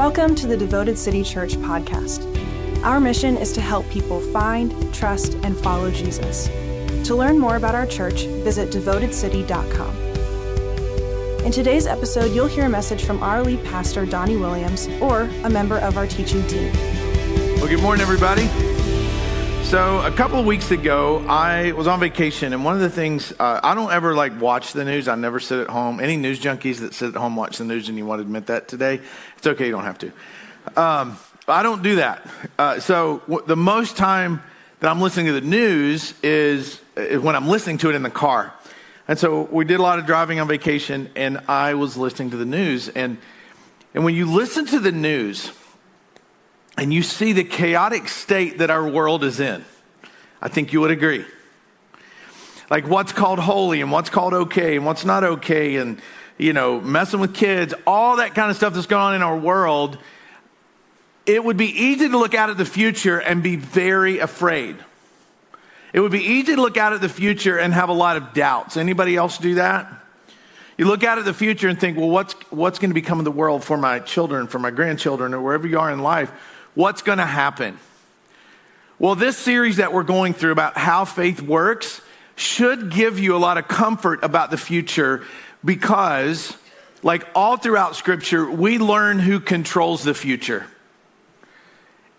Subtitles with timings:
[0.00, 2.24] Welcome to the Devoted City Church podcast.
[2.82, 6.48] Our mission is to help people find, trust, and follow Jesus.
[7.06, 9.94] To learn more about our church, visit devotedcity.com.
[11.44, 15.50] In today's episode, you'll hear a message from our lead pastor, Donnie Williams, or a
[15.50, 16.72] member of our teaching team.
[17.56, 18.48] Well, good morning, everybody.
[19.70, 23.32] So, a couple of weeks ago, I was on vacation, and one of the things
[23.38, 25.06] uh, I don't ever like watch the news.
[25.06, 26.00] I never sit at home.
[26.00, 28.46] Any news junkies that sit at home watch the news and you want to admit
[28.46, 29.00] that today,
[29.38, 29.66] it's okay.
[29.66, 30.12] You don't have to.
[30.74, 32.28] Um, I don't do that.
[32.58, 34.42] Uh, so, w- the most time
[34.80, 38.10] that I'm listening to the news is, is when I'm listening to it in the
[38.10, 38.52] car.
[39.06, 42.36] And so, we did a lot of driving on vacation, and I was listening to
[42.36, 42.88] the news.
[42.88, 43.18] And
[43.94, 45.52] and when you listen to the news
[46.76, 49.64] and you see the chaotic state that our world is in,
[50.40, 51.24] I think you would agree.
[52.70, 56.00] Like what's called holy and what's called okay and what's not okay, and
[56.38, 59.36] you know, messing with kids, all that kind of stuff that's going on in our
[59.36, 59.98] world,
[61.26, 64.76] it would be easy to look out at the future and be very afraid.
[65.92, 68.32] It would be easy to look out at the future and have a lot of
[68.32, 68.76] doubts.
[68.76, 69.92] Anybody else do that?
[70.78, 73.24] You look out at the future and think, well, what's, what's going to become of
[73.26, 76.32] the world for my children, for my grandchildren, or wherever you are in life?
[76.80, 77.78] What's going to happen?
[78.98, 82.00] Well, this series that we're going through about how faith works
[82.36, 85.22] should give you a lot of comfort about the future
[85.62, 86.56] because,
[87.02, 90.64] like all throughout Scripture, we learn who controls the future.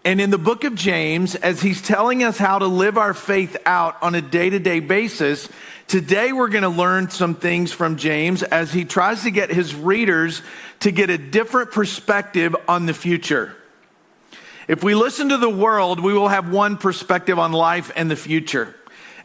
[0.06, 3.58] And in the book of James, as he's telling us how to live our faith
[3.66, 5.50] out on a day to day basis,
[5.88, 9.74] today we're going to learn some things from James as he tries to get his
[9.74, 10.44] readers
[10.82, 13.56] to get a different perspective on the future.
[14.72, 18.16] If we listen to the world, we will have one perspective on life and the
[18.16, 18.74] future.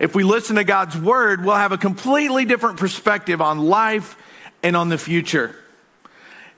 [0.01, 4.17] If we listen to God's word, we'll have a completely different perspective on life
[4.65, 5.55] and on the future.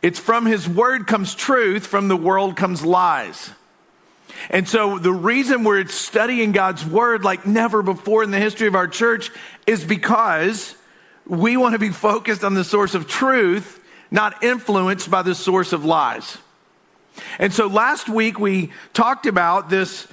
[0.00, 3.50] It's from his word comes truth, from the world comes lies.
[4.48, 8.74] And so the reason we're studying God's word like never before in the history of
[8.74, 9.30] our church
[9.66, 10.74] is because
[11.26, 15.74] we want to be focused on the source of truth, not influenced by the source
[15.74, 16.38] of lies.
[17.38, 20.06] And so last week we talked about this,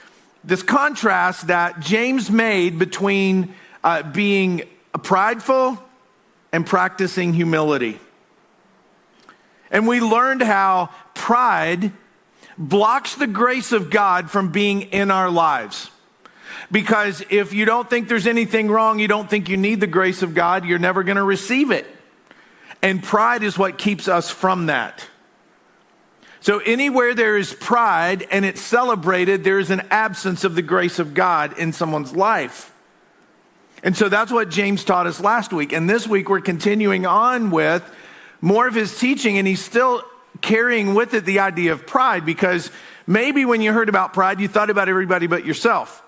[0.43, 4.63] this contrast that James made between uh, being
[5.03, 5.81] prideful
[6.51, 7.99] and practicing humility.
[9.71, 11.91] And we learned how pride
[12.57, 15.89] blocks the grace of God from being in our lives.
[16.72, 20.22] Because if you don't think there's anything wrong, you don't think you need the grace
[20.22, 21.85] of God, you're never going to receive it.
[22.81, 25.07] And pride is what keeps us from that.
[26.45, 31.00] So, anywhere there is pride and it's celebrated, there is an absence of the grace
[31.00, 32.72] of God in someone's life.
[33.81, 35.73] And so that's what James taught us last week.
[35.73, 37.84] And this week we're continuing on with
[38.41, 40.03] more of his teaching, and he's still
[40.41, 42.69] carrying with it the idea of pride because
[43.07, 46.03] maybe when you heard about pride, you thought about everybody but yourself.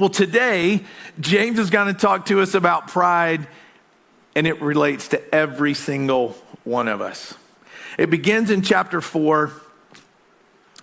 [0.00, 0.82] Well, today,
[1.20, 3.46] James is going to talk to us about pride,
[4.34, 7.34] and it relates to every single one of us.
[7.98, 9.52] It begins in chapter 4,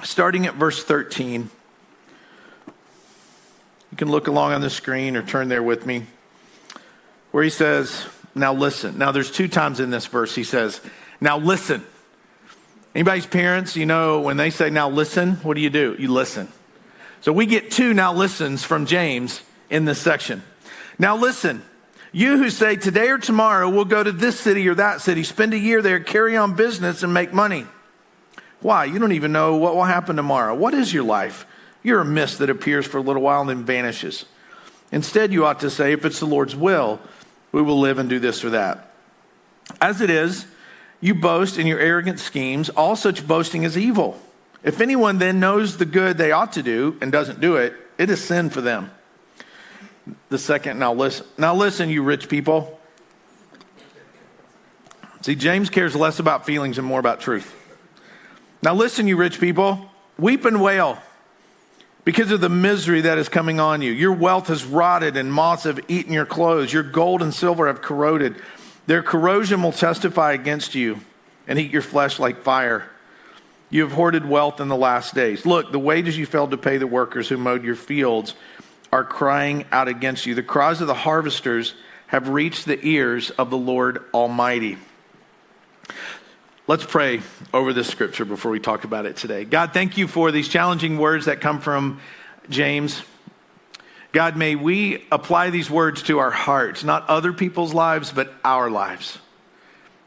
[0.03, 1.49] starting at verse 13.
[3.91, 6.05] You can look along on the screen or turn there with me,
[7.31, 8.05] where he says,
[8.35, 8.97] Now listen.
[8.97, 10.81] Now, there's two times in this verse he says,
[11.19, 11.83] Now listen.
[12.93, 15.95] Anybody's parents, you know, when they say, Now listen, what do you do?
[15.97, 16.47] You listen.
[17.21, 20.43] So we get two now listens from James in this section.
[20.97, 21.63] Now listen.
[22.11, 25.53] You who say today or tomorrow we'll go to this city or that city, spend
[25.53, 27.65] a year there, carry on business, and make money.
[28.61, 28.85] Why?
[28.85, 30.55] You don't even know what will happen tomorrow.
[30.55, 31.45] What is your life?
[31.83, 34.25] You're a mist that appears for a little while and then vanishes.
[34.91, 36.99] Instead, you ought to say, if it's the Lord's will,
[37.51, 38.91] we will live and do this or that.
[39.79, 40.47] As it is,
[40.99, 42.69] you boast in your arrogant schemes.
[42.69, 44.19] All such boasting is evil.
[44.63, 48.09] If anyone then knows the good they ought to do and doesn't do it, it
[48.09, 48.91] is sin for them
[50.29, 50.79] the second.
[50.79, 52.79] Now listen, now listen, you rich people.
[55.21, 57.53] See, James cares less about feelings and more about truth.
[58.61, 60.99] Now listen, you rich people, weep and wail
[62.05, 63.91] because of the misery that is coming on you.
[63.91, 66.71] Your wealth has rotted and moths have eaten your clothes.
[66.71, 68.35] Your gold and silver have corroded.
[68.87, 71.01] Their corrosion will testify against you
[71.47, 72.89] and eat your flesh like fire.
[73.69, 75.45] You have hoarded wealth in the last days.
[75.45, 78.33] Look, the wages you failed to pay the workers who mowed your fields
[78.91, 80.35] are crying out against you.
[80.35, 81.75] The cries of the harvesters
[82.07, 84.77] have reached the ears of the Lord Almighty.
[86.65, 87.21] Let's pray
[87.53, 89.43] over this scripture before we talk about it today.
[89.45, 91.99] God, thank you for these challenging words that come from
[92.49, 93.01] James.
[94.11, 98.69] God, may we apply these words to our hearts, not other people's lives, but our
[98.69, 99.19] lives.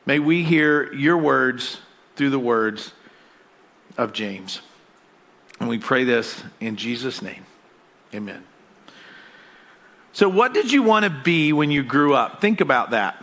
[0.07, 1.81] May we hear your words
[2.17, 2.93] through the words
[3.97, 4.61] of James.
[5.61, 7.47] And we pray this in Jesus' name.
[8.13, 8.45] Amen.
[10.13, 12.41] So, what did you want to be when you grew up?
[12.41, 13.23] Think about that.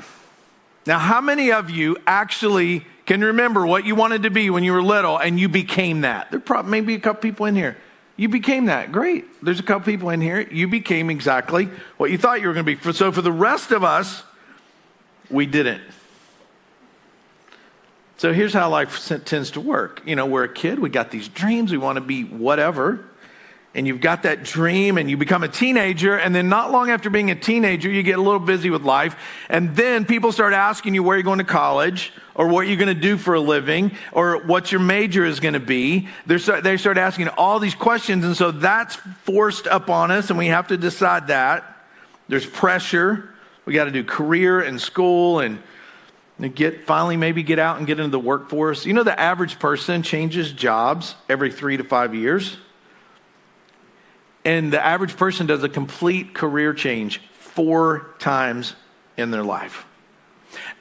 [0.86, 4.74] Now, how many of you actually can remember what you wanted to be when you
[4.74, 6.32] were little and you became that?
[6.32, 7.78] There probably maybe a couple people in here.
[8.18, 8.92] You became that.
[8.92, 9.26] Great.
[9.44, 10.42] There's a couple people in here.
[10.42, 12.94] You became exactly what you thought you were going to be.
[12.94, 14.24] So, for the rest of us,
[15.30, 15.82] we didn't.
[18.20, 20.02] So here's how life tends to work.
[20.06, 23.06] You know, we're a kid, we got these dreams, we want to be whatever.
[23.76, 27.12] And you've got that dream, and you become a teenager, and then not long after
[27.12, 29.16] being a teenager, you get a little busy with life.
[29.48, 32.94] And then people start asking you where you're going to college, or what you're going
[32.94, 36.08] to do for a living, or what your major is going to be.
[36.26, 40.48] They're, they start asking all these questions, and so that's forced upon us, and we
[40.48, 41.78] have to decide that.
[42.28, 43.30] There's pressure.
[43.66, 45.60] We got to do career and school and
[46.56, 48.86] get finally maybe get out and get into the workforce.
[48.86, 52.58] You know, the average person changes jobs every three to five years.
[54.46, 58.76] And the average person does a complete career change four times
[59.18, 59.86] in their life.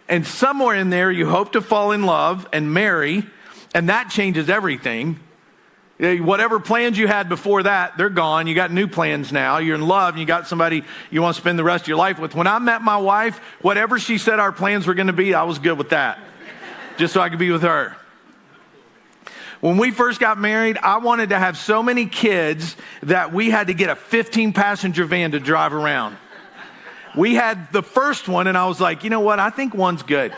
[0.08, 3.24] And somewhere in there, you hope to fall in love and marry,
[3.74, 5.20] and that changes everything.
[5.98, 8.46] Whatever plans you had before that, they're gone.
[8.46, 9.58] You got new plans now.
[9.58, 11.96] You're in love and you got somebody you want to spend the rest of your
[11.96, 12.36] life with.
[12.36, 15.42] When I met my wife, whatever she said our plans were going to be, I
[15.42, 16.20] was good with that,
[16.98, 17.96] just so I could be with her.
[19.60, 23.66] When we first got married, I wanted to have so many kids that we had
[23.66, 26.16] to get a 15 passenger van to drive around.
[27.16, 29.40] We had the first one, and I was like, you know what?
[29.40, 30.32] I think one's good.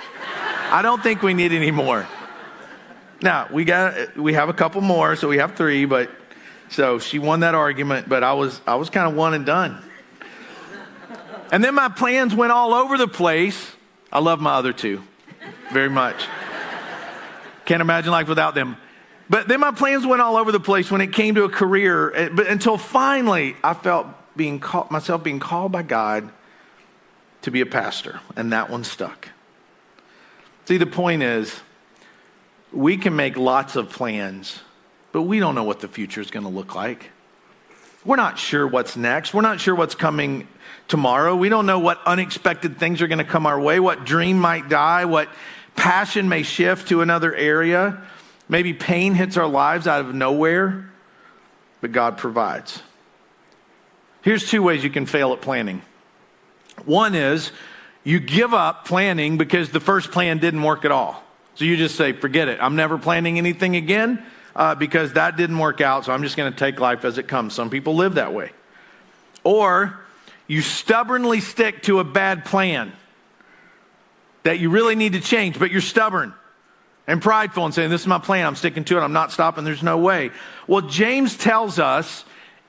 [0.71, 2.07] I don't think we need any more.
[3.23, 5.85] Now we got we have a couple more, so we have three.
[5.85, 6.11] But
[6.71, 9.83] so she won that argument, but I was I was kind of one and done.
[11.53, 13.73] And then my plans went all over the place.
[14.11, 15.03] I love my other two
[15.71, 16.25] very much.
[17.67, 18.77] Can't imagine life without them.
[19.31, 22.13] But then my plans went all over the place when it came to a career.
[22.13, 26.31] Eh, but until finally, I felt being myself being called by God
[27.43, 29.29] to be a pastor, and that one stuck.
[30.65, 31.61] See, the point is
[32.73, 34.61] we can make lots of plans,
[35.13, 37.11] but we don't know what the future is going to look like.
[38.05, 39.33] We're not sure what's next.
[39.33, 40.49] We're not sure what's coming
[40.89, 41.37] tomorrow.
[41.37, 44.69] We don't know what unexpected things are going to come our way, what dream might
[44.69, 45.29] die, what
[45.77, 48.03] passion may shift to another area.
[48.51, 50.91] Maybe pain hits our lives out of nowhere,
[51.81, 52.83] but God provides.
[54.23, 55.83] Here's two ways you can fail at planning.
[56.85, 57.53] One is
[58.03, 61.23] you give up planning because the first plan didn't work at all.
[61.55, 62.59] So you just say, forget it.
[62.61, 64.21] I'm never planning anything again
[64.57, 66.07] uh, because that didn't work out.
[66.07, 67.55] So I'm just going to take life as it comes.
[67.55, 68.51] Some people live that way.
[69.45, 70.01] Or
[70.49, 72.93] you stubbornly stick to a bad plan
[74.43, 76.35] that you really need to change, but you're stubborn
[77.11, 78.47] and prideful and saying, This is my plan.
[78.47, 79.01] I'm sticking to it.
[79.01, 79.65] I'm not stopping.
[79.65, 80.31] There's no way.
[80.69, 82.25] Well, James tells us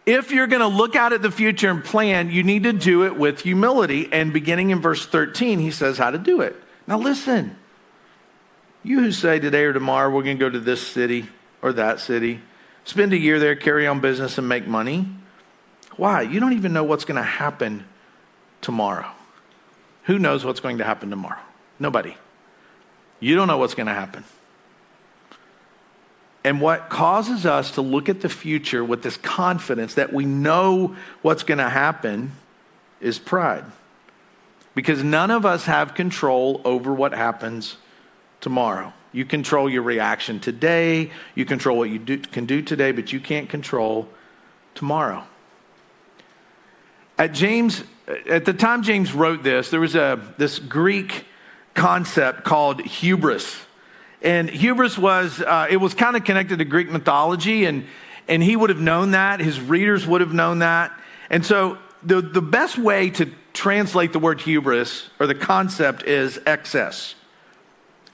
[0.08, 3.06] if you're going to look out at the future and plan, you need to do
[3.06, 4.10] it with humility.
[4.12, 6.56] And beginning in verse 13, he says how to do it.
[6.88, 7.56] Now, listen.
[8.84, 11.28] You who say today or tomorrow we're going to go to this city
[11.62, 12.42] or that city,
[12.84, 15.08] spend a year there, carry on business, and make money.
[15.98, 16.24] Why?
[16.24, 17.86] You don't even know what's going to happen
[18.62, 19.12] tomorrow.
[20.06, 21.42] Who knows what's going to happen tomorrow?
[21.78, 22.16] Nobody.
[23.22, 24.26] You don't know what's going to happen.
[26.44, 30.96] And what causes us to look at the future with this confidence that we know
[31.22, 32.32] what's going to happen
[33.00, 33.63] is pride.
[34.74, 37.78] Because none of us have control over what happens
[38.40, 38.92] tomorrow.
[39.13, 43.20] You control your reaction today, you control what you do, can do today, but you
[43.20, 44.08] can't control
[44.74, 45.24] tomorrow.
[47.18, 47.84] At James,
[48.28, 51.25] at the time James wrote this, there was a this Greek
[51.74, 53.58] concept called hubris.
[54.22, 57.86] And hubris was, uh, it was kind of connected to Greek mythology, and,
[58.28, 59.40] and he would have known that.
[59.40, 60.92] His readers would have known that.
[61.30, 66.40] And so the, the best way to translate the word hubris or the concept is
[66.46, 67.16] excess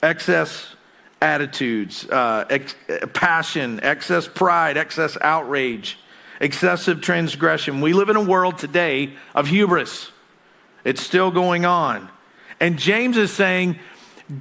[0.03, 0.75] excess
[1.21, 2.75] attitudes, uh, ex-
[3.13, 5.97] passion, excess pride, excess outrage,
[6.39, 7.81] excessive transgression.
[7.81, 10.11] We live in a world today of hubris.
[10.83, 12.09] It's still going on.
[12.59, 13.79] And James is saying,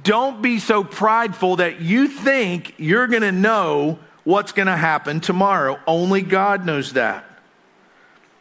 [0.03, 5.19] don't be so prideful that you think you're going to know what's going to happen
[5.19, 5.79] tomorrow.
[5.87, 7.23] Only God knows that.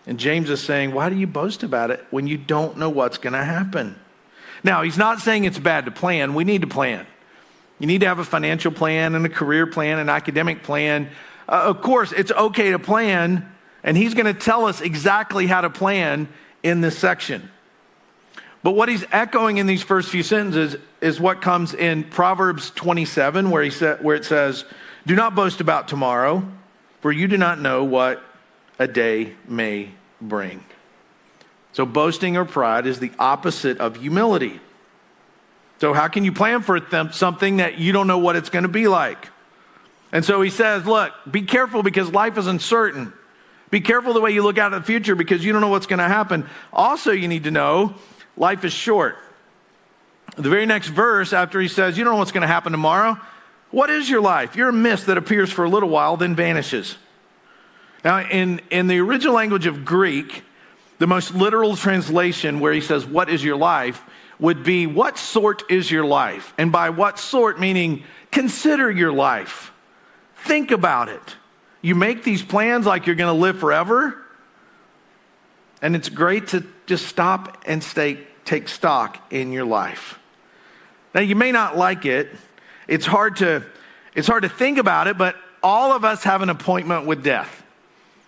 [0.07, 3.19] And James is saying, why do you boast about it when you don't know what's
[3.19, 3.97] going to happen?
[4.65, 6.35] Now, he's not saying it's bad to plan.
[6.35, 7.07] We need to plan.
[7.79, 11.11] You need to have a financial plan and a career plan, an academic plan.
[11.49, 13.49] Uh, of course, it's okay to plan,
[13.85, 16.29] and he's going to tell us exactly how to plan
[16.63, 17.51] in this section.
[18.67, 23.53] But what he's echoing in these first few sentences is what comes in Proverbs 27,
[23.53, 24.65] where, he sa- where it says,
[25.07, 26.45] Do not boast about tomorrow,
[27.01, 28.21] for you do not know what
[28.81, 30.65] a day may bring.
[31.75, 34.59] So, boasting or pride is the opposite of humility.
[35.79, 36.81] So, how can you plan for
[37.13, 39.29] something that you don't know what it's going to be like?
[40.11, 43.13] And so he says, Look, be careful because life is uncertain.
[43.71, 45.87] Be careful the way you look out at the future because you don't know what's
[45.87, 46.49] going to happen.
[46.73, 47.95] Also, you need to know
[48.37, 49.17] life is short.
[50.37, 53.19] The very next verse, after he says, You don't know what's going to happen tomorrow,
[53.71, 54.57] what is your life?
[54.57, 56.97] You're a mist that appears for a little while, then vanishes.
[58.05, 60.45] Now, in, in the original language of Greek,
[60.99, 64.03] the most literal translation, where he says, What is your life?
[64.39, 66.53] would be, What sort is your life?
[66.59, 69.73] And by what sort, meaning, consider your life.
[70.45, 71.37] Think about it.
[71.81, 74.23] You make these plans like you're going to live forever.
[75.81, 80.19] And it's great to just stop and stay, take stock in your life.
[81.15, 82.31] Now, you may not like it.
[82.89, 83.65] It's hard to,
[84.15, 87.63] it's hard to think about it, but all of us have an appointment with death.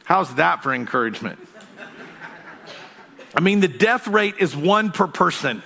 [0.05, 1.39] How's that for encouragement?
[3.35, 5.63] I mean, the death rate is one per person.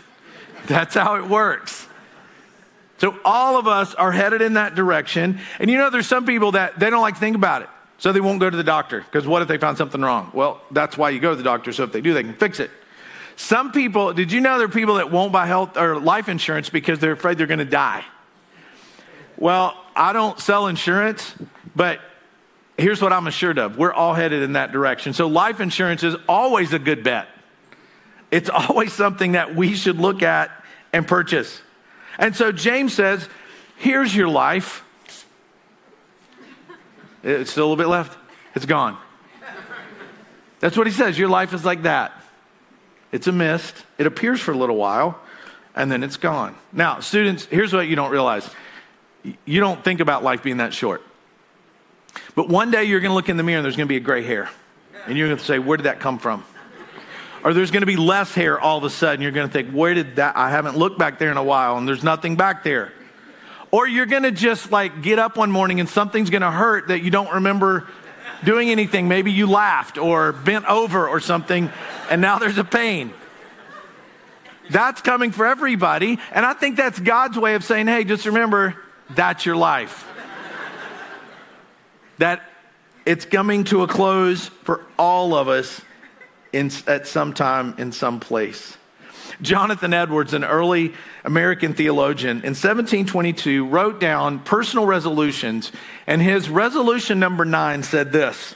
[0.67, 1.87] That's how it works.
[2.99, 5.41] So all of us are headed in that direction.
[5.59, 7.69] And you know, there's some people that they don't like to think about it.
[7.99, 9.01] So they won't go to the doctor.
[9.01, 10.33] Because what if they found something wrong?
[10.35, 11.73] Well, that's why you go to the doctor.
[11.73, 12.71] So if they do, they can fix it.
[13.37, 16.71] Some people, did you know there are people that won't buy health or life insurance
[16.71, 18.05] because they're afraid they're going to die?
[19.37, 21.35] Well, I don't sell insurance,
[21.75, 22.01] but
[22.79, 23.77] here's what I'm assured of.
[23.77, 25.13] We're all headed in that direction.
[25.13, 27.29] So life insurance is always a good bet.
[28.31, 30.51] It's always something that we should look at
[30.93, 31.61] and purchase.
[32.19, 33.29] And so James says,
[33.77, 34.85] Here's your life.
[37.25, 38.17] It's still a little bit left.
[38.55, 38.97] It's gone.
[40.61, 41.19] That's what he says.
[41.19, 42.13] Your life is like that.
[43.13, 43.85] It's a mist.
[43.99, 45.21] It appears for a little while,
[45.77, 46.57] and then it's gone.
[46.73, 48.49] Now, students, here's what you don't realize
[49.45, 51.01] you don't think about life being that short.
[52.35, 53.97] But one day you're going to look in the mirror and there's going to be
[53.97, 54.51] a gray hair.
[55.07, 56.45] And you're going to say, Where did that come from?
[57.45, 59.21] or there's going to be less hair all of a sudden.
[59.21, 60.37] You're going to think, where did that?
[60.37, 62.93] I haven't looked back there in a while and there's nothing back there.
[63.71, 66.89] Or you're going to just like get up one morning and something's going to hurt
[66.89, 67.89] that you don't remember
[68.45, 69.09] doing anything.
[69.09, 71.71] Maybe you laughed or bent over or something
[72.13, 73.13] and now there's a pain.
[74.71, 76.19] That's coming for everybody.
[76.33, 78.77] And I think that's God's way of saying, hey, just remember,
[79.11, 80.07] that's your life.
[82.19, 82.43] that
[83.05, 85.81] it's coming to a close for all of us
[86.53, 88.77] in, at some time in some place.
[89.41, 90.93] Jonathan Edwards, an early
[91.25, 95.73] American theologian, in 1722 wrote down personal resolutions,
[96.13, 98.55] and his resolution number nine said this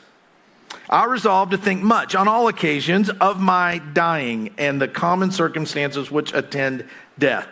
[0.90, 6.10] I resolve to think much on all occasions of my dying and the common circumstances
[6.10, 6.86] which attend
[7.18, 7.48] death.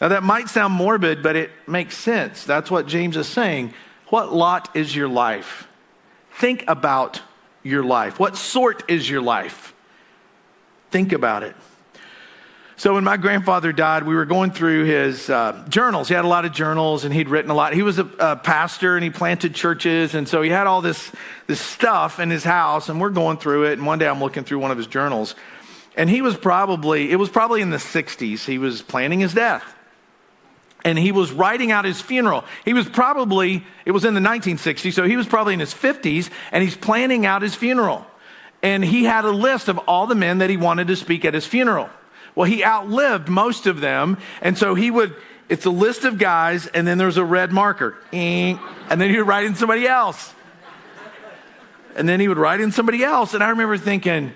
[0.00, 2.42] Now, that might sound morbid, but it makes sense.
[2.42, 3.72] That's what James is saying.
[4.08, 5.68] What lot is your life?
[6.32, 7.22] Think about
[7.62, 8.18] your life?
[8.18, 9.74] What sort is your life?
[10.90, 11.54] Think about it.
[12.78, 16.06] So, when my grandfather died, we were going through his uh, journals.
[16.06, 17.72] He had a lot of journals and he'd written a lot.
[17.72, 20.14] He was a, a, pastor and he planted churches.
[20.14, 21.10] And so he had all this,
[21.48, 22.88] this stuff in his house.
[22.88, 23.78] And we're going through it.
[23.78, 25.34] And one day I'm looking through one of his journals.
[25.96, 28.44] And he was probably, it was probably in the 60s.
[28.44, 29.64] He was planning his death
[30.84, 32.44] and he was writing out his funeral.
[32.64, 36.30] He was probably, it was in the 1960s, so he was probably in his 50s,
[36.52, 38.06] and he's planning out his funeral.
[38.62, 41.34] And he had a list of all the men that he wanted to speak at
[41.34, 41.90] his funeral.
[42.38, 45.12] Well, he outlived most of them, and so he would,
[45.48, 49.26] it's a list of guys, and then there's a red marker, and then he would
[49.26, 50.32] write in somebody else.
[51.96, 54.32] And then he would write in somebody else, and I remember thinking,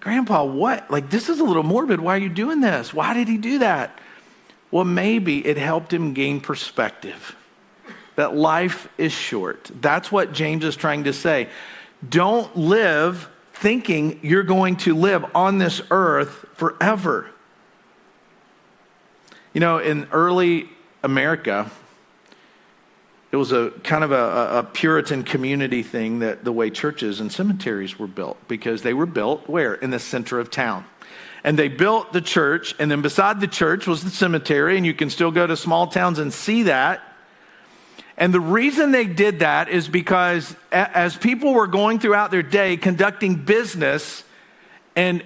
[0.00, 0.90] Grandpa, what?
[0.90, 2.00] Like, this is a little morbid.
[2.00, 2.92] Why are you doing this?
[2.92, 3.96] Why did he do that?
[4.72, 7.36] Well, maybe it helped him gain perspective
[8.16, 9.70] that life is short.
[9.80, 11.48] That's what James is trying to say.
[12.08, 17.30] Don't live thinking you're going to live on this earth forever.
[19.56, 20.68] You know, in early
[21.02, 21.70] America,
[23.32, 27.32] it was a kind of a, a, Puritan community thing that the way churches and
[27.32, 29.72] cemeteries were built because they were built where?
[29.72, 30.84] In the center of town
[31.42, 34.92] and they built the church, and then beside the church was the cemetery, and you
[34.92, 37.00] can still go to small towns and see that.
[38.18, 42.76] And the reason they did that is because as people were going throughout their day
[42.76, 44.22] conducting business
[44.94, 45.22] and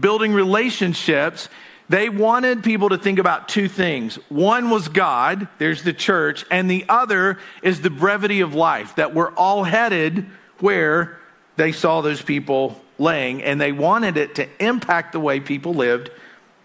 [0.00, 1.50] building relationships,
[1.88, 4.16] they wanted people to think about two things.
[4.28, 9.14] One was God, there's the church, and the other is the brevity of life, that
[9.14, 10.26] we're all headed
[10.58, 11.18] where
[11.56, 16.10] they saw those people laying, and they wanted it to impact the way people lived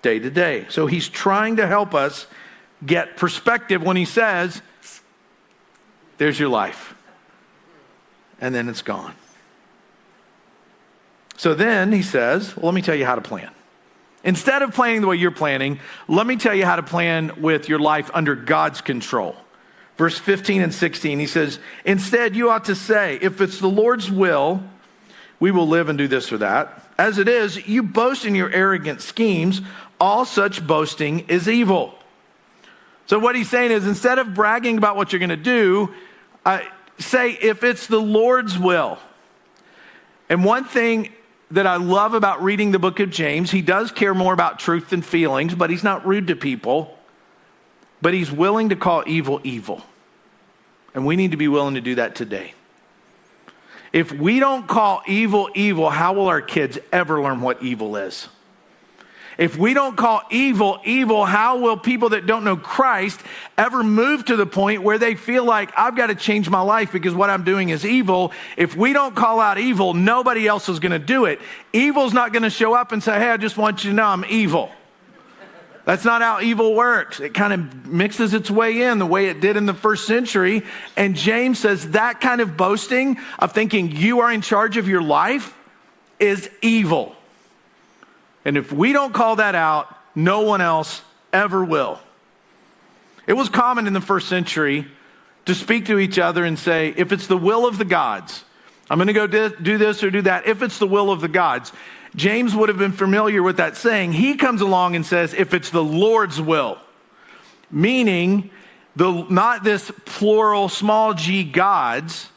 [0.01, 0.65] day to day.
[0.70, 2.27] So he's trying to help us
[2.86, 4.62] get perspective when he says,
[6.18, 6.96] There's your life.
[8.42, 9.15] And then it's gone.
[11.38, 13.51] So then he says, Well, let me tell you how to plan.
[14.24, 17.68] Instead of planning the way you're planning, let me tell you how to plan with
[17.68, 19.36] your life under God's control.
[19.98, 24.10] Verse 15 and 16, he says, Instead, you ought to say, If it's the Lord's
[24.10, 24.63] will,
[25.39, 26.84] we will live and do this or that.
[26.98, 29.62] As it is, you boast in your arrogant schemes.
[30.00, 31.96] All such boasting is evil.
[33.06, 35.94] So, what he's saying is instead of bragging about what you're going to do,
[36.46, 36.62] uh,
[36.98, 39.00] say, if it's the Lord's will.
[40.30, 41.10] And one thing
[41.53, 44.89] that I love about reading the book of James, he does care more about truth
[44.89, 46.98] than feelings, but he's not rude to people.
[48.01, 49.83] But he's willing to call evil evil.
[50.95, 52.53] And we need to be willing to do that today.
[53.91, 58.27] If we don't call evil evil, how will our kids ever learn what evil is?
[59.38, 63.20] If we don't call evil evil, how will people that don't know Christ
[63.58, 66.92] ever move to the point where they feel like I've got to change my life
[66.92, 68.32] because what I'm doing is evil?
[68.58, 71.40] If we don't call out evil, nobody else is going to do it.
[71.72, 74.06] Evil's not going to show up and say, Hey, I just want you to know
[74.06, 74.72] I'm evil.
[75.86, 77.20] That's not how evil works.
[77.20, 80.63] It kind of mixes its way in the way it did in the first century.
[80.96, 85.02] And James says that kind of boasting of thinking you are in charge of your
[85.02, 85.54] life
[86.20, 87.16] is evil.
[88.45, 92.00] And if we don't call that out, no one else ever will.
[93.25, 94.85] It was common in the first century
[95.45, 98.43] to speak to each other and say, if it's the will of the gods,
[98.89, 100.45] I'm going to go do this or do that.
[100.45, 101.71] If it's the will of the gods,
[102.15, 104.13] James would have been familiar with that saying.
[104.13, 106.77] He comes along and says, if it's the Lord's will,
[107.71, 108.51] meaning
[108.95, 112.29] the, not this plural small g gods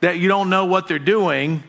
[0.00, 1.62] that you don't know what they're doing,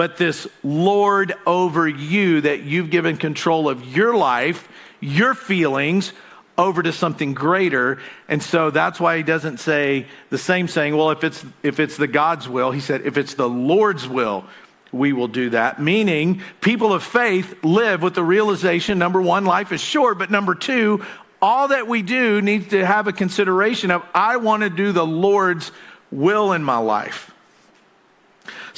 [0.00, 4.66] but this Lord over you that you've given control of your life,
[4.98, 6.14] your feelings,
[6.56, 7.98] over to something greater.
[8.26, 11.98] And so that's why he doesn't say the same saying, well, if it's if it's
[11.98, 14.46] the God's will, he said, if it's the Lord's will,
[14.90, 15.82] we will do that.
[15.82, 20.54] Meaning, people of faith live with the realization number one, life is short, but number
[20.54, 21.04] two,
[21.42, 25.04] all that we do needs to have a consideration of I want to do the
[25.04, 25.72] Lord's
[26.10, 27.29] will in my life.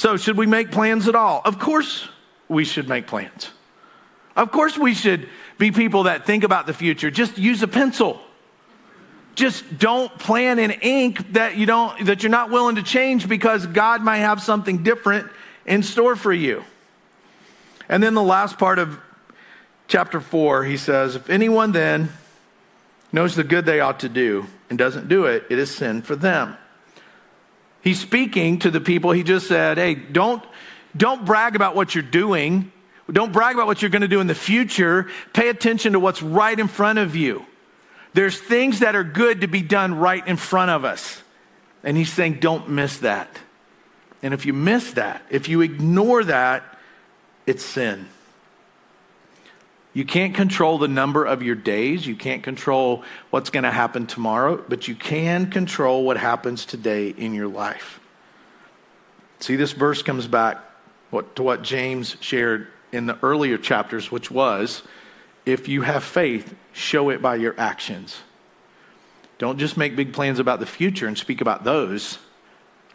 [0.03, 1.41] So, should we make plans at all?
[1.45, 2.09] Of course,
[2.49, 3.51] we should make plans.
[4.35, 7.09] Of course, we should be people that think about the future.
[7.09, 8.19] Just use a pencil.
[9.35, 13.65] Just don't plan in ink that you don't that you're not willing to change because
[13.65, 15.31] God might have something different
[15.65, 16.65] in store for you.
[17.87, 18.99] And then the last part of
[19.87, 22.09] chapter 4, he says, if anyone then
[23.13, 26.17] knows the good they ought to do and doesn't do it, it is sin for
[26.17, 26.57] them.
[27.83, 29.11] He's speaking to the people.
[29.11, 30.41] He just said, hey, don't,
[30.95, 32.71] don't brag about what you're doing.
[33.11, 35.09] Don't brag about what you're going to do in the future.
[35.33, 37.45] Pay attention to what's right in front of you.
[38.13, 41.21] There's things that are good to be done right in front of us.
[41.83, 43.29] And he's saying, don't miss that.
[44.21, 46.63] And if you miss that, if you ignore that,
[47.45, 48.07] it's sin.
[49.93, 52.07] You can't control the number of your days.
[52.07, 57.09] You can't control what's going to happen tomorrow, but you can control what happens today
[57.09, 57.99] in your life.
[59.39, 60.57] See, this verse comes back
[61.35, 64.81] to what James shared in the earlier chapters, which was
[65.45, 68.21] if you have faith, show it by your actions.
[69.37, 72.19] Don't just make big plans about the future and speak about those.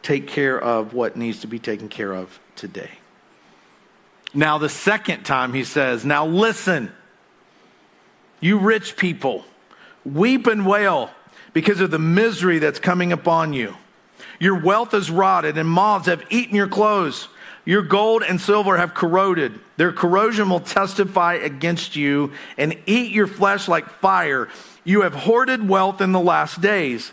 [0.02, 2.97] Take care of what needs to be taken care of today.
[4.34, 6.92] Now, the second time he says, Now listen,
[8.40, 9.44] you rich people,
[10.04, 11.10] weep and wail
[11.52, 13.74] because of the misery that's coming upon you.
[14.38, 17.28] Your wealth is rotted, and moths have eaten your clothes.
[17.64, 19.58] Your gold and silver have corroded.
[19.76, 24.48] Their corrosion will testify against you and eat your flesh like fire.
[24.84, 27.12] You have hoarded wealth in the last days.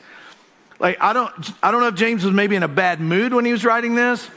[0.79, 3.43] Like I don't I don't know if James was maybe in a bad mood when
[3.43, 4.29] he was writing this,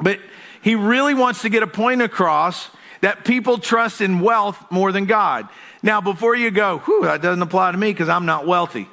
[0.00, 0.18] but
[0.62, 2.68] he really wants to get a point across
[3.00, 5.48] that people trust in wealth more than God.
[5.82, 8.88] Now, before you go, whew, that doesn't apply to me because I'm not wealthy.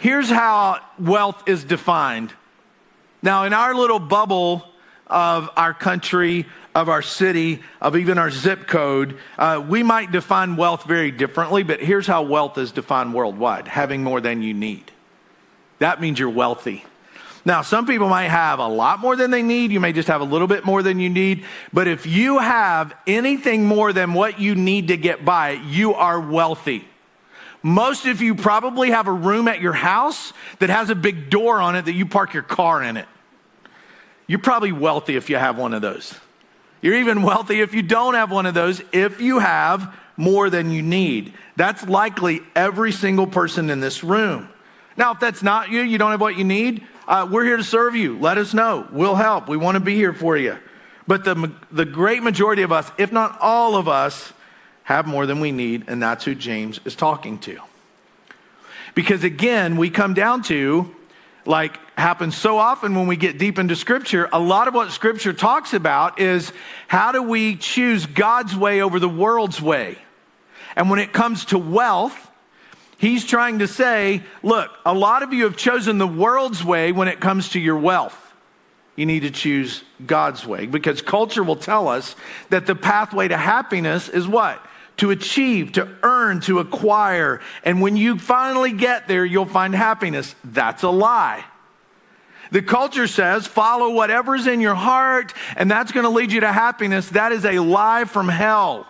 [0.00, 2.32] Here's how wealth is defined.
[3.22, 4.66] Now, in our little bubble
[5.06, 10.56] of our country, of our city, of even our zip code, uh, we might define
[10.56, 14.92] wealth very differently, but here's how wealth is defined worldwide having more than you need.
[15.78, 16.84] That means you're wealthy.
[17.46, 19.70] Now, some people might have a lot more than they need.
[19.70, 21.44] You may just have a little bit more than you need.
[21.72, 26.18] But if you have anything more than what you need to get by, you are
[26.18, 26.84] wealthy.
[27.62, 31.60] Most of you probably have a room at your house that has a big door
[31.60, 33.06] on it that you park your car in it.
[34.26, 36.18] You're probably wealthy if you have one of those.
[36.82, 40.72] You're even wealthy if you don't have one of those, if you have more than
[40.72, 41.32] you need.
[41.54, 44.48] That's likely every single person in this room.
[44.96, 47.64] Now, if that's not you, you don't have what you need, uh, we're here to
[47.64, 48.18] serve you.
[48.18, 48.86] Let us know.
[48.90, 49.48] We'll help.
[49.48, 50.58] We want to be here for you.
[51.06, 54.32] But the, the great majority of us, if not all of us,
[54.82, 57.58] have more than we need, and that's who James is talking to.
[58.94, 60.94] Because again, we come down to,
[61.44, 65.32] like happens so often when we get deep into Scripture, a lot of what Scripture
[65.32, 66.52] talks about is
[66.88, 69.98] how do we choose God's way over the world's way?
[70.76, 72.30] And when it comes to wealth,
[72.98, 77.08] he's trying to say, look, a lot of you have chosen the world's way when
[77.08, 78.22] it comes to your wealth.
[78.96, 82.16] You need to choose God's way because culture will tell us
[82.48, 84.64] that the pathway to happiness is what?
[84.98, 87.40] to achieve, to earn, to acquire.
[87.64, 90.34] And when you finally get there, you'll find happiness.
[90.42, 91.44] That's a lie.
[92.50, 96.52] The culture says follow whatever's in your heart, and that's going to lead you to
[96.52, 97.10] happiness.
[97.10, 98.86] That is a lie from hell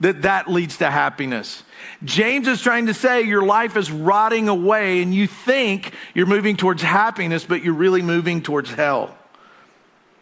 [0.00, 1.62] that that leads to happiness.
[2.04, 6.56] James is trying to say your life is rotting away and you think you're moving
[6.56, 9.16] towards happiness, but you're really moving towards hell.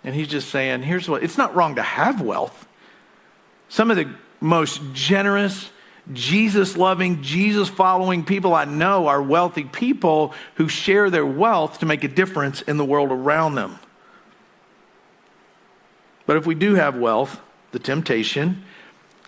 [0.03, 2.67] And he's just saying, here's what it's not wrong to have wealth.
[3.69, 4.09] Some of the
[4.41, 5.71] most generous,
[6.13, 11.87] Jesus loving, Jesus following people I know are wealthy people who share their wealth to
[11.87, 13.79] make a difference in the world around them.
[16.25, 17.41] But if we do have wealth,
[17.73, 18.65] the temptation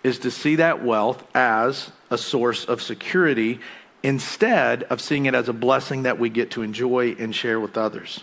[0.02, 3.60] is to see that wealth as a source of security
[4.02, 7.76] instead of seeing it as a blessing that we get to enjoy and share with
[7.76, 8.20] others.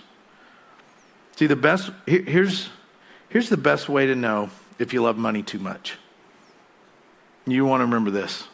[1.35, 2.69] See, the best, here's,
[3.29, 5.97] here's the best way to know if you love money too much.
[7.45, 8.45] You want to remember this.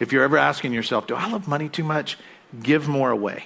[0.00, 2.18] If you're ever asking yourself, do I love money too much?
[2.60, 3.44] Give more away.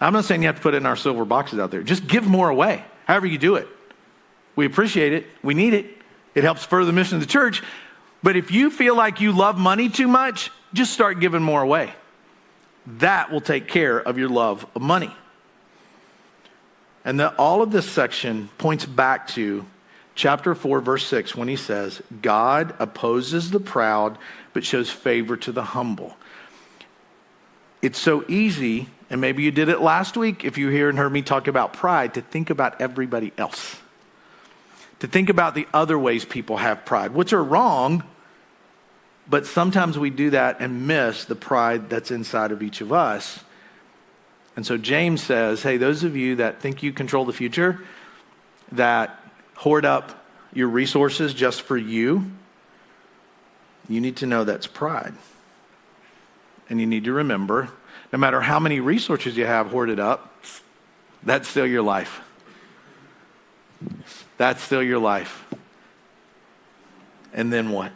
[0.00, 1.82] I'm not saying you have to put it in our silver boxes out there.
[1.82, 3.66] Just give more away, however you do it.
[4.54, 5.26] We appreciate it.
[5.42, 5.97] We need it.
[6.38, 7.64] It helps further the mission of the church.
[8.22, 11.92] But if you feel like you love money too much, just start giving more away.
[12.98, 15.10] That will take care of your love of money.
[17.04, 19.66] And the, all of this section points back to
[20.14, 24.16] chapter 4, verse 6, when he says, God opposes the proud,
[24.52, 26.16] but shows favor to the humble.
[27.82, 31.12] It's so easy, and maybe you did it last week if you hear and heard
[31.12, 33.76] me talk about pride, to think about everybody else.
[35.00, 38.02] To think about the other ways people have pride, which are wrong,
[39.28, 43.40] but sometimes we do that and miss the pride that's inside of each of us.
[44.56, 47.80] And so James says, hey, those of you that think you control the future,
[48.72, 49.20] that
[49.54, 52.30] hoard up your resources just for you,
[53.88, 55.14] you need to know that's pride.
[56.68, 57.70] And you need to remember
[58.12, 60.42] no matter how many resources you have hoarded up,
[61.22, 62.20] that's still your life.
[64.38, 65.44] That's still your life.
[67.34, 67.92] And then what?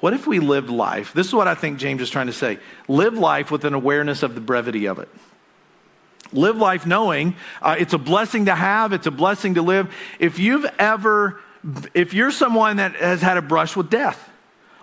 [0.00, 1.14] What if we lived life?
[1.14, 2.58] This is what I think James is trying to say.
[2.88, 5.08] Live life with an awareness of the brevity of it.
[6.32, 9.94] Live life knowing uh, it's a blessing to have, it's a blessing to live.
[10.18, 11.40] If you've ever,
[11.94, 14.28] if you're someone that has had a brush with death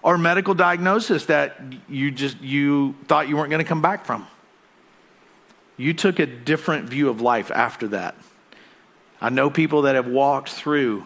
[0.02, 4.26] or medical diagnosis that you just, you thought you weren't going to come back from,
[5.78, 8.16] you took a different view of life after that.
[9.22, 11.06] I know people that have walked through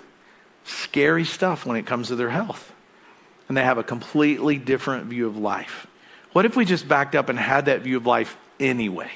[0.64, 2.72] scary stuff when it comes to their health,
[3.48, 5.86] and they have a completely different view of life.
[6.32, 9.12] What if we just backed up and had that view of life anyway?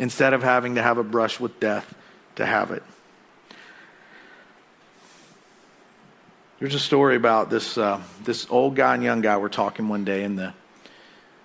[0.00, 1.94] instead of having to have a brush with death
[2.34, 2.82] to have it.
[6.58, 10.04] There's a story about this, uh, this old guy and young guy were talking one
[10.04, 10.54] day, and the,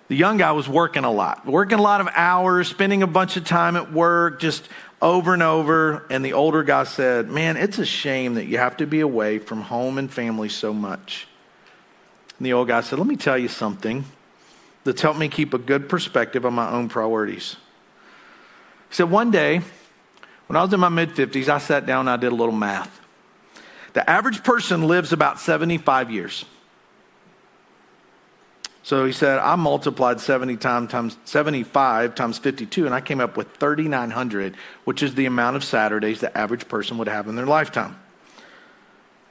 [0.08, 3.36] the young guy was working a lot, working a lot of hours, spending a bunch
[3.36, 4.66] of time at work, just
[5.00, 6.06] over and over.
[6.10, 9.38] And the older guy said, Man, it's a shame that you have to be away
[9.38, 11.26] from home and family so much.
[12.38, 14.04] And the old guy said, Let me tell you something
[14.84, 17.56] that's helped me keep a good perspective on my own priorities.
[18.88, 19.62] He said, One day,
[20.46, 22.54] when I was in my mid 50s, I sat down and I did a little
[22.54, 23.00] math.
[23.94, 26.44] The average person lives about 75 years.
[28.86, 33.36] So he said, I multiplied 70 times, times 75 times 52, and I came up
[33.36, 37.46] with 3,900, which is the amount of Saturdays the average person would have in their
[37.46, 37.98] lifetime.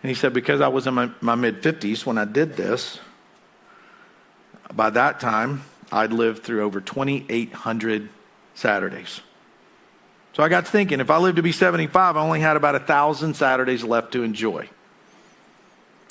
[0.04, 3.00] And he said, because I was in my, my mid 50s when I did this,
[4.74, 8.10] by that time, I'd lived through over 2,800
[8.56, 9.22] Saturdays.
[10.34, 12.82] So I got thinking, if I lived to be 75, I only had about a
[12.82, 14.68] thousand Saturdays left to enjoy.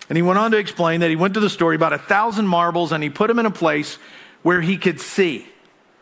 [0.09, 1.99] And he went on to explain that he went to the store, he bought a
[1.99, 3.99] thousand marbles, and he put them in a place
[4.43, 5.47] where he could see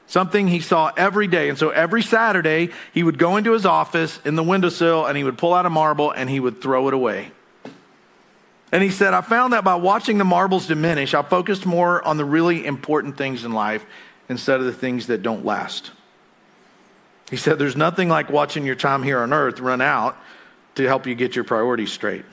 [0.06, 1.48] something he saw every day.
[1.48, 5.24] And so every Saturday, he would go into his office in the windowsill and he
[5.24, 7.30] would pull out a marble and he would throw it away.
[8.72, 12.18] And he said, I found that by watching the marbles diminish, I focused more on
[12.18, 13.84] the really important things in life
[14.28, 15.90] instead of the things that don't last.
[17.30, 20.16] He said, There's nothing like watching your time here on earth run out
[20.74, 22.24] to help you get your priorities straight.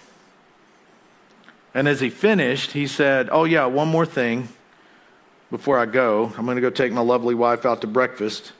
[1.73, 4.49] And as he finished, he said, Oh, yeah, one more thing
[5.51, 6.31] before I go.
[6.37, 8.53] I'm going to go take my lovely wife out to breakfast.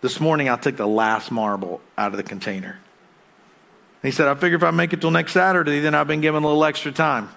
[0.00, 2.78] This morning, I took the last marble out of the container.
[4.02, 6.42] He said, I figure if I make it till next Saturday, then I've been given
[6.42, 7.30] a little extra time.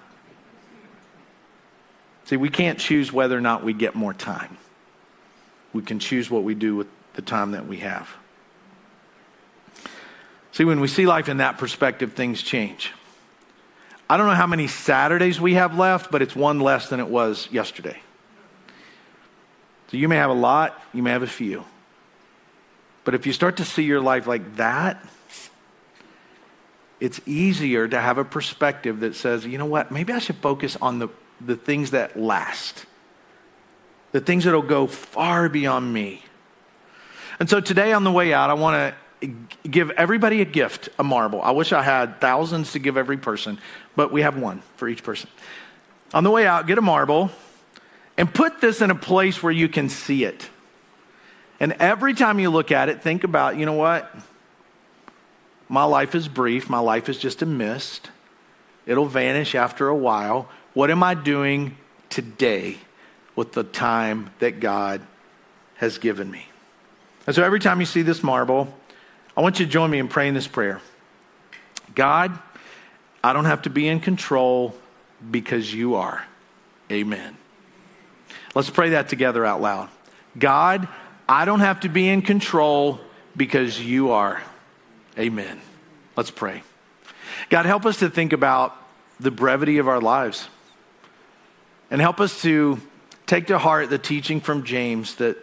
[2.26, 4.58] See, we can't choose whether or not we get more time.
[5.74, 8.10] We can choose what we do with the time that we have.
[10.52, 12.94] See, when we see life in that perspective, things change.
[14.12, 17.08] I don't know how many Saturdays we have left, but it's one less than it
[17.08, 17.98] was yesterday.
[19.88, 21.64] So you may have a lot, you may have a few.
[23.06, 25.02] But if you start to see your life like that,
[27.00, 30.76] it's easier to have a perspective that says, you know what, maybe I should focus
[30.82, 31.08] on the,
[31.40, 32.86] the things that last,
[34.12, 36.22] the things that will go far beyond me.
[37.40, 38.96] And so today on the way out, I want to
[39.70, 41.42] give everybody a gift, a marble.
[41.42, 43.60] I wish I had thousands to give every person,
[43.96, 45.30] but we have one for each person.
[46.14, 47.32] On the way out, get a marble
[48.18, 50.50] and put this in a place where you can see it.
[51.60, 54.14] And every time you look at it, think about, you know what?
[55.70, 56.70] My life is brief.
[56.70, 58.10] My life is just a mist.
[58.86, 60.50] It'll vanish after a while.
[60.74, 61.78] What am I doing
[62.10, 62.78] today
[63.36, 65.02] with the time that God
[65.76, 66.48] has given me?
[67.28, 68.74] And so every time you see this marble,
[69.36, 70.82] I want you to join me in praying this prayer
[71.96, 72.38] God,
[73.24, 74.76] I don't have to be in control
[75.30, 76.26] because you are.
[76.92, 77.38] Amen.
[78.56, 79.90] Let's pray that together out loud.
[80.38, 80.88] God,
[81.28, 83.00] I don't have to be in control
[83.36, 84.42] because you are.
[85.18, 85.62] Amen.
[86.16, 86.64] Let's pray.
[87.50, 88.76] God, help us to think about
[89.20, 90.48] the brevity of our lives
[91.90, 92.80] and help us to
[93.28, 95.38] take to heart the teaching from James that,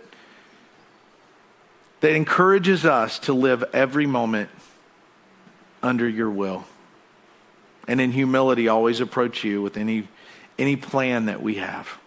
[2.01, 4.51] that encourages us to live every moment
[5.83, 6.65] under your will
[7.89, 10.07] and in humility always approach you with any,
[10.59, 11.99] any plan that we have.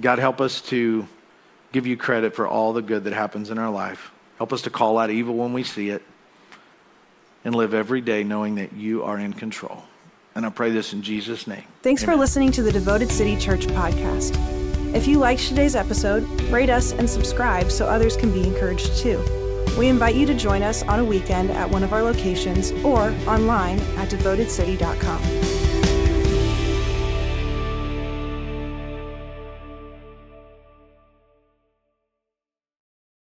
[0.00, 1.08] God, help us to
[1.72, 4.12] give you credit for all the good that happens in our life.
[4.36, 6.02] Help us to call out evil when we see it
[7.44, 9.84] and live every day knowing that you are in control.
[10.34, 11.64] And I pray this in Jesus' name.
[11.82, 12.16] Thanks Amen.
[12.16, 14.63] for listening to the Devoted City Church podcast.
[14.94, 19.20] If you liked today's episode, rate us and subscribe so others can be encouraged too.
[19.76, 23.12] We invite you to join us on a weekend at one of our locations or
[23.26, 25.53] online at devotedcity.com.